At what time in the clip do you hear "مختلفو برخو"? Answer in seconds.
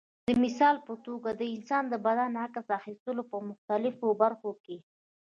3.49-4.51